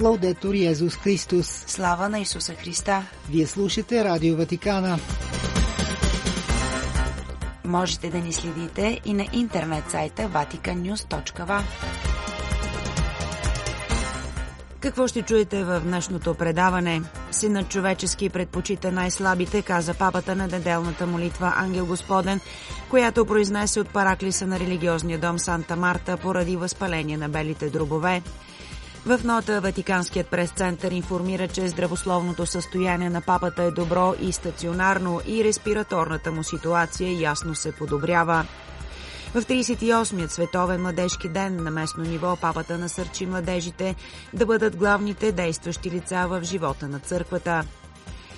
[0.00, 1.64] Лаудетор Йезус Христос.
[1.66, 3.02] Слава на Исуса Христа!
[3.30, 4.98] Вие слушате Радио Ватикана.
[7.64, 11.60] Можете да ни следите и на интернет сайта vaticannews.va.
[14.80, 17.02] Какво ще чуете в днешното предаване?
[17.30, 22.40] Синът човечески предпочита най-слабите, каза папата на неделната молитва Ангел Господен,
[22.90, 28.22] която произнесе от параклиса на религиозния дом Санта Марта поради възпаление на белите дробове.
[29.06, 35.44] В нота Ватиканският прес-център информира, че здравословното състояние на папата е добро и стационарно и
[35.44, 38.46] респираторната му ситуация ясно се подобрява.
[39.34, 43.94] В 38-ят Световен младежки ден на местно ниво папата насърчи младежите
[44.34, 47.64] да бъдат главните действащи лица в живота на църквата.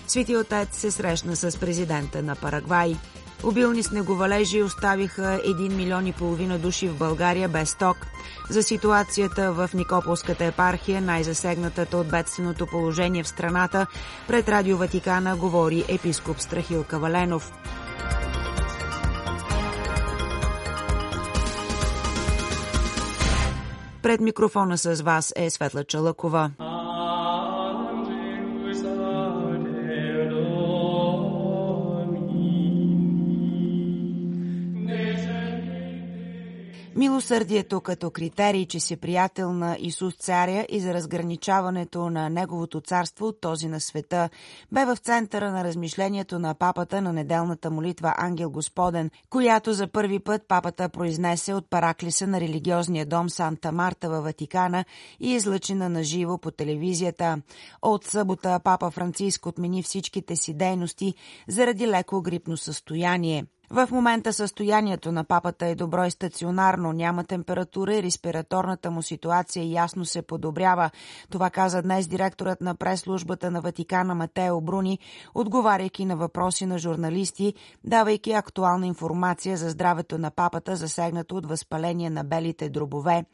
[0.06, 2.96] Свети отец се срещна с президента на Парагвай.
[3.46, 7.96] Обилни снеговалежи оставиха 1 милион и половина души в България без ток.
[8.50, 13.86] За ситуацията в Никополската епархия, най-засегнатата от бедственото положение в страната,
[14.28, 17.52] пред Радио Ватикана говори епископ Страхил Каваленов.
[24.02, 26.50] Пред микрофона с вас е Светла Чалъкова.
[36.96, 43.26] Милосърдието като критерий, че си приятел на Исус Царя и за разграничаването на Неговото царство
[43.26, 44.28] от този на света,
[44.72, 50.18] бе в центъра на размишлението на папата на неделната молитва Ангел Господен, която за първи
[50.18, 54.84] път папата произнесе от параклиса на религиозния дом Санта Марта във Ватикана
[55.20, 57.42] и излъчена на живо по телевизията.
[57.82, 61.14] От събота папа Франциск отмени всичките си дейности
[61.48, 63.44] заради леко грипно състояние.
[63.70, 69.70] В момента състоянието на папата е добро и стационарно, няма температура и респираторната му ситуация
[69.70, 70.90] ясно се подобрява.
[71.30, 74.98] Това каза днес директорът на прес-службата на Ватикана Матео Бруни,
[75.34, 82.10] отговаряйки на въпроси на журналисти, давайки актуална информация за здравето на папата, засегнато от възпаление
[82.10, 83.24] на белите дробове.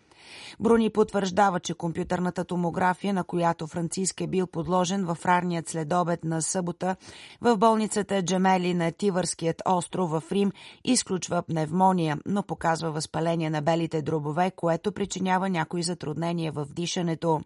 [0.60, 6.42] Бруни потвърждава, че компютърната томография, на която Франциск е бил подложен в ранният следобед на
[6.42, 6.96] събота
[7.40, 10.52] в болницата Джемели на Тивърският остров в Рим,
[10.84, 17.40] изключва пневмония, но показва възпаление на белите дробове, което причинява някои затруднения в дишането.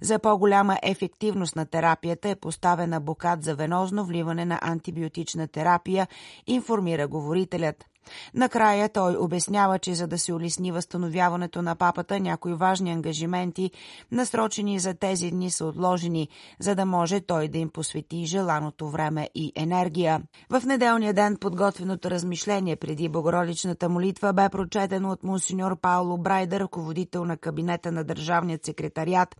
[0.00, 6.08] За по-голяма ефективност на терапията е поставена бокат за венозно вливане на антибиотична терапия,
[6.46, 7.84] информира говорителят.
[8.34, 13.70] Накрая той обяснява, че за да се улесни възстановяването на папата, някои важни ангажименти,
[14.12, 16.28] насрочени за тези дни, са отложени,
[16.60, 20.22] за да може той да им посвети желаното време и енергия.
[20.50, 27.24] В неделния ден подготвеното размишление преди Богородичната молитва бе прочетено от монсеньор Пауло Брайдер, ръководител
[27.24, 29.36] на кабинета на Държавният секретариат.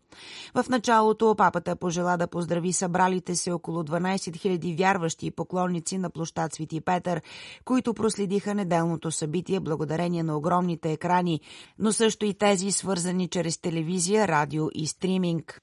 [0.54, 6.10] В началото папата пожела да поздрави събралите се около 12 000 вярващи и поклонници на
[6.10, 7.22] площад Свети Петър,
[7.64, 11.40] които проследиха неделното събитие благодарение на огромните екрани,
[11.78, 15.60] но също и тези свързани чрез телевизия, радио и стриминг.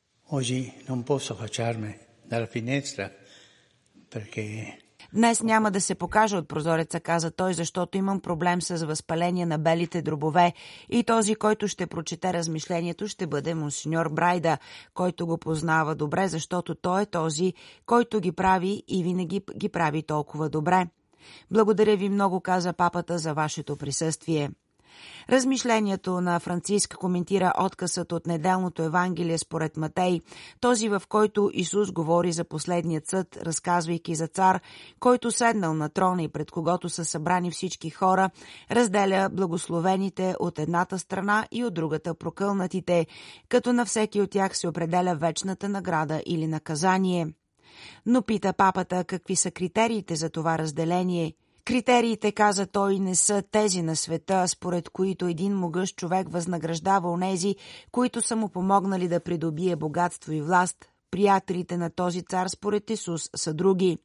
[5.13, 9.57] Днес няма да се покажа от прозореца, каза той, защото имам проблем с възпаление на
[9.57, 10.53] белите дробове
[10.89, 14.57] и този, който ще прочете размишлението, ще бъде монсеньор Брайда,
[14.93, 17.53] който го познава добре, защото той е този,
[17.85, 20.87] който ги прави и винаги ги прави толкова добре.
[21.51, 24.51] Благодаря ви много, каза папата, за вашето присъствие.
[25.29, 30.21] Размишлението на Франциск коментира откъсът от неделното Евангелие според Матей,
[30.59, 34.61] този в който Исус говори за последния съд, разказвайки за цар,
[34.99, 38.29] който седнал на трона и пред когото са събрани всички хора,
[38.71, 43.07] разделя благословените от едната страна и от другата прокълнатите,
[43.49, 47.27] като на всеки от тях се определя вечната награда или наказание.
[48.05, 51.33] Но пита папата какви са критериите за това разделение.
[51.65, 57.55] Критериите, каза той, не са тези на света, според които един могъщ човек възнаграждава онези,
[57.91, 60.85] които са му помогнали да придобие богатство и власт.
[61.11, 63.97] Приятелите на този цар, според Исус, са други.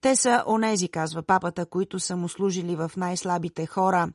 [0.00, 4.08] Те са онези, казва папата, които са му служили в най-слабите хора.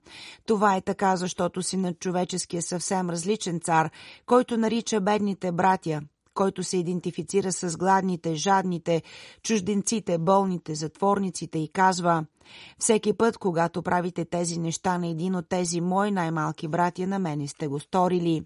[0.46, 3.92] Това е така, защото синът човечески е съвсем различен цар,
[4.26, 6.02] който нарича бедните братя
[6.34, 9.02] който се идентифицира с гладните, жадните,
[9.44, 12.26] чужденците, болните, затворниците и казва
[12.80, 17.48] «Всеки път, когато правите тези неща на един от тези мои най-малки братя, на мене
[17.48, 18.44] сте го сторили».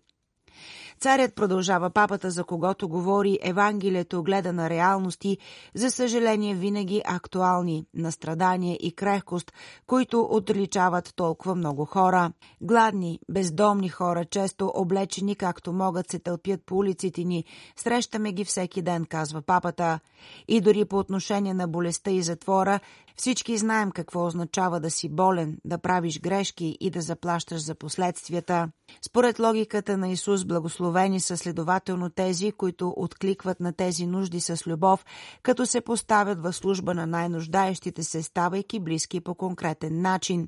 [1.05, 5.37] Царят продължава папата, за когото говори Евангелието, гледа на реалности,
[5.75, 9.53] за съжаление винаги актуални, на страдание и крехкост,
[9.87, 12.31] които отличават толкова много хора.
[12.61, 17.45] Гладни, бездомни хора, често облечени както могат, се тълпят по улиците ни.
[17.75, 19.99] Срещаме ги всеки ден, казва папата.
[20.47, 22.79] И дори по отношение на болестта и затвора,
[23.17, 28.69] всички знаем какво означава да си болен, да правиш грешки и да заплащаш за последствията.
[29.05, 35.05] Според логиката на Исус, благословени са следователно тези, които откликват на тези нужди с любов,
[35.43, 40.47] като се поставят в служба на най-нуждаещите се, ставайки близки по конкретен начин.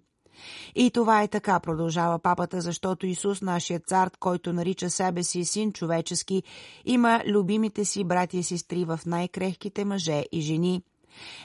[0.76, 5.74] И това е така, продължава папата, защото Исус, нашият цар, който нарича себе си син
[5.74, 6.44] човечески,
[6.86, 10.82] има любимите си братя и сестри в най-крехките мъже и жени–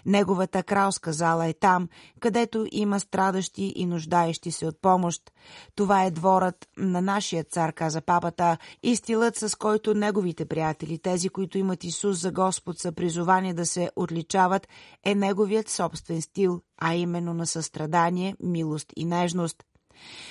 [0.06, 1.88] Неговата кралска зала е там,
[2.20, 5.32] където има страдащи и нуждаещи се от помощ.
[5.74, 11.28] Това е дворът на нашия цар, каза папата, и стилът, с който неговите приятели, тези,
[11.28, 14.68] които имат Исус за Господ, са призовани да се отличават,
[15.04, 19.64] е неговият собствен стил, а именно на състрадание, милост и нежност.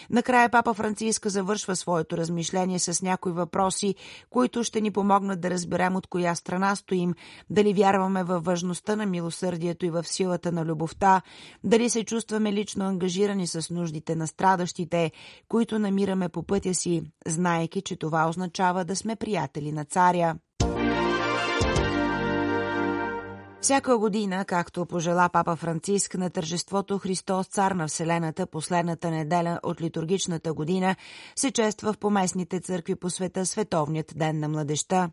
[0.10, 3.96] Накрая папа Франциска завършва своето размишление с някои въпроси,
[4.30, 7.14] които ще ни помогнат да разберем от коя страна стоим,
[7.50, 11.22] дали вярваме във важността на милосърдието и в силата на любовта,
[11.64, 15.12] дали се чувстваме лично ангажирани с нуждите на страдащите,
[15.48, 20.36] които намираме по пътя си, знаеки, че това означава да сме приятели на царя.
[23.62, 29.82] Всяка година, както пожела папа Франциск на тържеството Христос цар на Вселената последната неделя от
[29.82, 30.96] литургичната година,
[31.36, 35.10] се чества в поместните църкви по света Световният ден на младеща.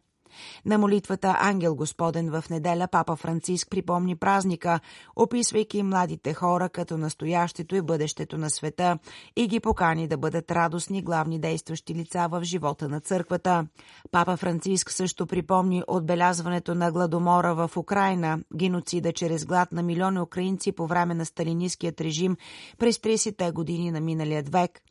[0.66, 4.80] На молитвата Ангел Господен в неделя папа Франциск припомни празника,
[5.16, 8.98] описвайки младите хора като настоящето и бъдещето на света
[9.36, 13.66] и ги покани да бъдат радостни главни действащи лица в живота на църквата.
[14.10, 20.72] Папа Франциск също припомни отбелязването на гладомора в Украина, геноцида чрез глад на милиони украинци
[20.72, 22.36] по време на сталинистският режим
[22.78, 24.80] през 30-те години на миналият век–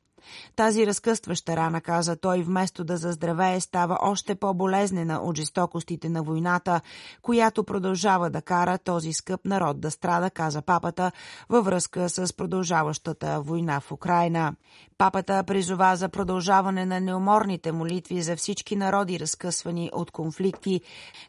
[0.55, 6.81] тази разкъстваща рана, каза той, вместо да заздравее, става още по-болезнена от жестокостите на войната,
[7.21, 11.11] която продължава да кара този скъп народ да страда, каза папата,
[11.49, 14.53] във връзка с продължаващата война в Украина.
[14.97, 20.81] Папата призова за продължаване на неуморните молитви за всички народи, разкъсвани от конфликти,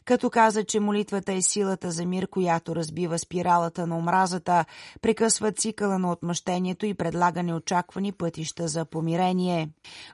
[0.05, 4.65] като каза, че молитвата е силата за мир, която разбива спиралата на омразата,
[5.01, 9.69] прекъсва цикъла на отмъщението и предлага неочаквани пътища за помирение.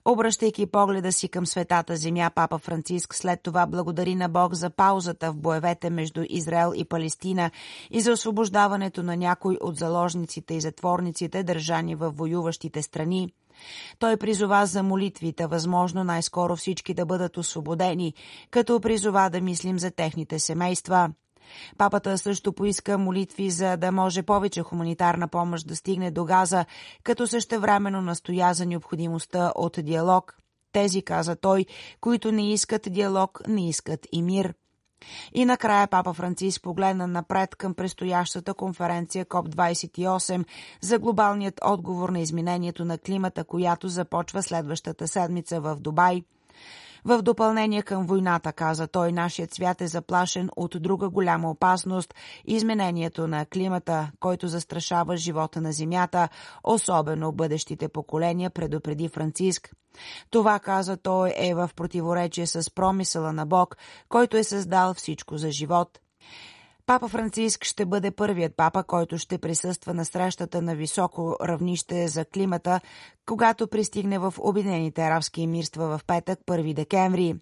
[0.06, 5.32] Обръщайки погледа си към светата земя, папа Франциск след това благодари на Бог за паузата
[5.32, 7.52] в боевете между Израел и Палестина
[7.92, 13.30] и за освобождаването на някой от заложниците и затворниците, държани в воюващите страни.
[14.00, 18.14] Той призова за молитвите, възможно най-скоро всички да бъдат освободени,
[18.52, 21.10] като призова да мислим за техните семейства.
[21.78, 26.66] Папата също поиска молитви, за да може повече хуманитарна помощ да стигне до Газа,
[27.04, 30.38] като същевременно настоя за необходимостта от диалог.
[30.72, 31.66] Тези, каза той,
[32.02, 34.54] които не искат диалог, не искат и мир.
[35.34, 40.46] И накрая папа Франциск погледна напред към предстоящата конференция КОП-28
[40.82, 46.24] за глобалният отговор на изменението на климата, която започва следващата седмица в Дубай–
[47.06, 52.14] в допълнение към войната, каза той, нашият свят е заплашен от друга голяма опасност–
[52.46, 56.30] изменението на климата, който застрашава живота на Земята,
[56.64, 59.72] особено бъдещите поколения, предупреди Франциск.
[60.30, 63.78] Това, каза той, е в противоречие с промисъла на Бог,
[64.10, 66.00] който е създал всичко за живот.
[66.88, 72.26] Папа Франциск ще бъде първият папа, който ще присъства на срещата на високо равнище за
[72.26, 72.80] климата,
[73.26, 77.36] когато пристигне в Обединените арабски емирства в петък, 1 декември.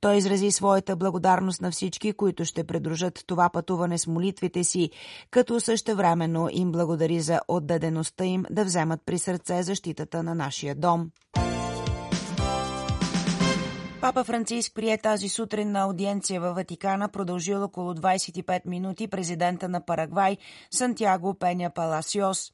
[0.00, 4.90] Той изрази своята благодарност на всички, които ще предружат това пътуване с молитвите си,
[5.30, 11.10] като същевременно им благодари за отдадеността им да вземат при сърце защитата на нашия дом.
[14.00, 19.80] Папа Франциск прие тази сутрин на аудиенция във Ватикана, продължил около 25 минути президента на
[19.80, 20.36] Парагвай
[20.70, 22.52] Сантьяго Пеня Паласиос.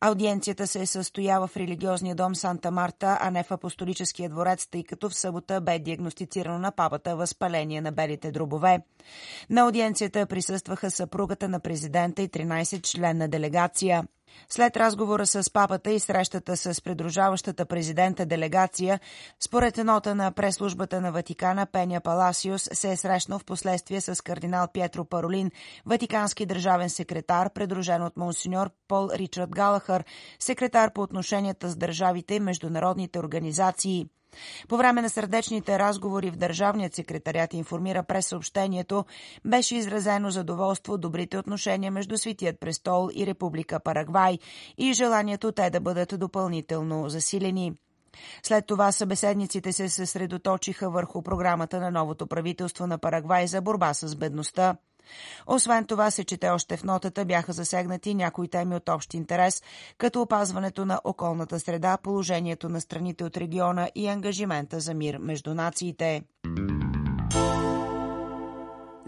[0.00, 4.84] Аудиенцията се е състоява в религиозния дом Санта Марта, а не в апостолическия дворец, тъй
[4.84, 8.78] като в събота бе диагностицирано на папата възпаление на белите дробове.
[9.50, 14.04] На аудиенцията присъстваха съпругата на президента и 13 член делегация.
[14.48, 19.00] След разговора с папата и срещата с придружаващата президента делегация,
[19.40, 24.68] според нота на преслужбата на Ватикана, Пеня Паласиус се е срещнал в последствие с кардинал
[24.72, 25.50] Пьетро Паролин,
[25.86, 30.04] ватикански държавен секретар, придружен от монсеньор Пол Ричард Галахър,
[30.38, 34.06] секретар по отношенията с държавите и международните организации.
[34.68, 39.04] По време на сърдечните разговори в Държавният секретарят информира през съобщението,
[39.44, 44.38] беше изразено задоволство от добрите отношения между Светият престол и Република Парагвай
[44.78, 47.72] и желанието те да бъдат допълнително засилени.
[48.42, 54.16] След това събеседниците се съсредоточиха върху програмата на новото правителство на Парагвай за борба с
[54.16, 54.76] бедността.
[55.46, 59.62] Освен това се чете още в нотата бяха засегнати някои теми от общ интерес,
[59.98, 65.54] като опазването на околната среда, положението на страните от региона и ангажимента за мир между
[65.54, 66.22] нациите.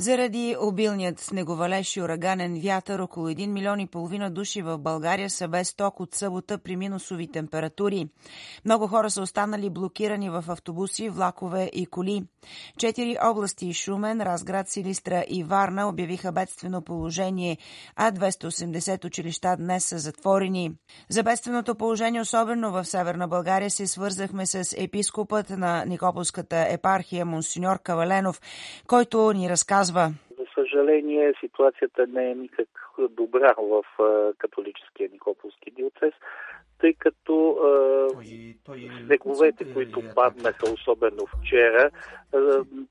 [0.00, 5.48] Заради обилният снеговалеж и ураганен вятър, около 1 милион и половина души в България са
[5.48, 8.08] без ток от събота при минусови температури.
[8.64, 12.24] Много хора са останали блокирани в автобуси, влакове и коли.
[12.78, 17.58] Четири области– Шумен, Разград, Силистра и Варна– обявиха бедствено положение,
[17.96, 20.72] а 280 училища днес са затворени.
[21.08, 27.78] За бедственото положение, особено в Северна България, се свързахме с епископът на Никополската епархия Монсеньор
[27.82, 28.40] Каваленов,
[28.86, 30.12] който ни разказва казва.
[30.38, 32.68] За съжаление, ситуацията не е никак
[33.10, 33.82] добра в
[34.38, 36.14] католическия Никополски диоцес,
[36.78, 37.58] тъй като
[39.06, 41.90] снеговете, които паднаха, особено вчера,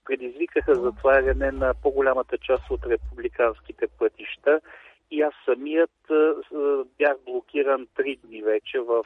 [0.06, 4.62] предизвикаха затваряне на по-голямата част от републиканските пътища
[5.12, 5.92] и аз самият
[6.98, 9.04] бях блокиран три дни вече в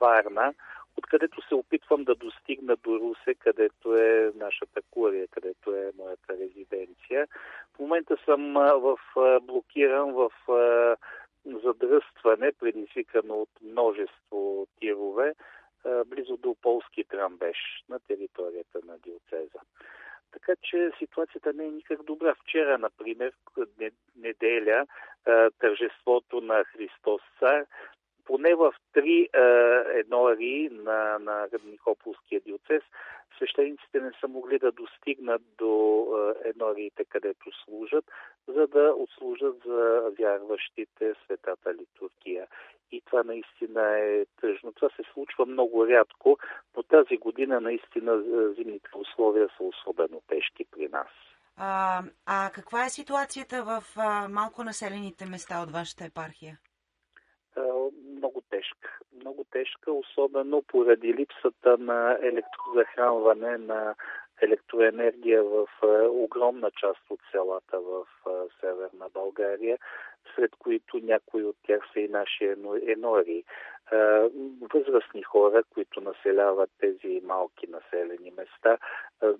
[0.00, 0.54] Варна
[0.98, 6.87] откъдето се опитвам да достигна до Русе, където е нашата курия, където е моята резиденция.
[7.74, 8.98] В момента съм в,
[9.42, 10.30] блокиран в
[11.46, 15.34] задръстване, предизвикано от множество тирове,
[16.06, 17.56] близо до полски трамбеж
[17.88, 19.58] на територията на диоцеза.
[20.32, 22.34] Така че ситуацията не е никак добра.
[22.34, 23.32] Вчера, например,
[24.16, 24.86] неделя,
[25.58, 27.64] тържеството на Христос Цар
[28.28, 29.40] поне в три е,
[29.98, 32.82] еднори на, на Никополския диоцес
[33.36, 36.04] свещениците не са могли да достигнат до
[36.44, 38.04] е, еднориите, където служат,
[38.48, 42.46] за да отслужат за вярващите светата литургия.
[42.92, 44.72] И това наистина е тъжно.
[44.72, 46.38] Това се случва много рядко,
[46.76, 51.08] но тази година наистина е, зимните условия са особено тежки при нас.
[51.56, 56.58] А, а каква е ситуацията в а, малко населените места от вашата епархия?
[58.16, 58.98] Много тежка.
[59.20, 63.94] Много тежка, особено поради липсата на електрозахранване на
[64.42, 65.66] електроенергия в
[66.08, 68.06] огромна част от селата в
[68.60, 69.78] Северна България,
[70.34, 72.54] сред които някои от тях са и наши
[72.86, 73.44] енори.
[74.74, 78.78] Възрастни хора, които населяват тези малки населени места,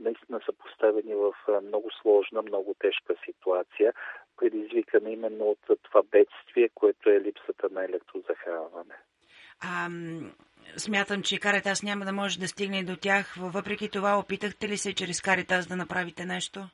[0.00, 3.92] наистина са поставени в много сложна, много тежка ситуация,
[4.38, 8.94] предизвикана именно от това бедствие, което е липсата на електрозахранване.
[9.60, 9.88] А,
[10.76, 13.34] смятам, че Каритас няма да може да стигне до тях.
[13.38, 16.68] Въпреки това, опитахте ли се чрез Каритас да направите нещо?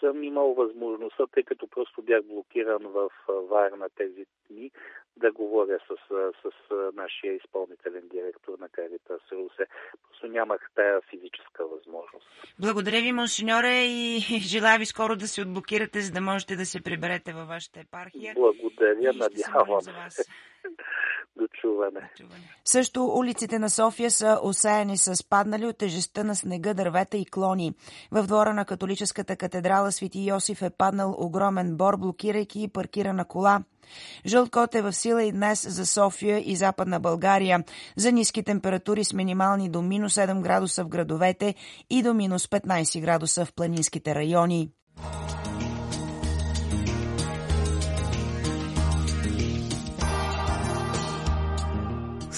[0.00, 4.70] Съм имал възможността, тъй като просто бях блокиран в Варна тези дни,
[5.16, 5.94] да говоря с,
[6.42, 9.66] с, с нашия изпълнителен директор на Каритас Русе.
[10.02, 12.26] Просто нямах тая физическа възможност.
[12.60, 14.18] Благодаря ви, монсеньоре, и
[14.52, 18.34] желая ви скоро да се отблокирате, за да можете да се приберете във вашата епархия.
[18.34, 19.80] Благодаря, надявам
[20.10, 20.22] се.
[21.40, 22.10] До чуване.
[22.64, 27.74] Също улиците на София са осеяни с паднали от тежестта на снега, дървета и клони.
[28.10, 33.62] В двора на католическата катедрала Свети Йосиф е паднал огромен бор, блокирайки паркирана кола.
[34.26, 37.64] Жълт код е в сила и днес за София и Западна България.
[37.96, 41.54] За ниски температури с минимални до минус 7 градуса в градовете
[41.90, 44.70] и до минус 15 градуса в планинските райони.